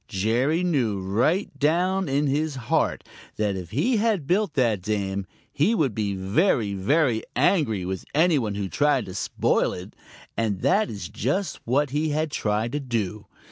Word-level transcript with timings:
Jerry 0.07 0.63
knew 0.63 0.99
right 0.99 1.51
down 1.59 2.09
in 2.09 2.25
his 2.25 2.55
heart 2.55 3.03
that 3.37 3.55
if 3.55 3.69
he 3.69 3.97
had 3.97 4.25
built 4.25 4.55
that 4.55 4.81
dam, 4.81 5.27
he 5.53 5.75
would 5.75 5.93
be 5.93 6.15
very, 6.15 6.73
very 6.73 7.21
angry 7.35 7.85
with 7.85 8.03
any 8.15 8.39
one 8.39 8.55
who 8.55 8.67
tried 8.67 9.05
to 9.05 9.13
spoil 9.13 9.73
it, 9.73 9.93
and 10.35 10.61
that 10.61 10.89
is 10.89 11.07
just 11.07 11.59
what 11.65 11.91
he 11.91 12.09
had 12.09 12.31
tried 12.31 12.71
to 12.71 12.79
do. 12.79 13.27